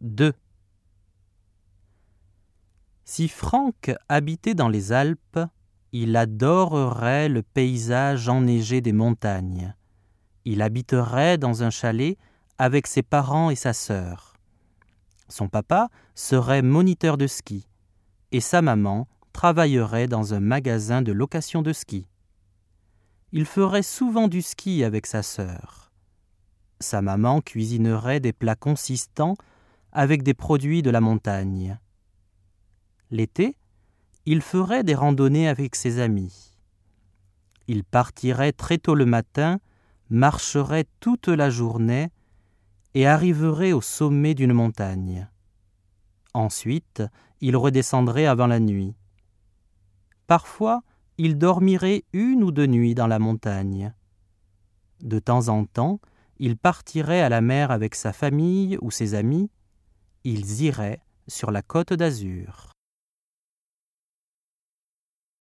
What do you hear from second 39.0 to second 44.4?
matin, marcherait toute la journée et arriverait au sommet